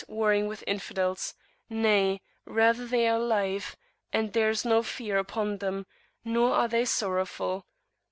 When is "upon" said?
5.19-5.59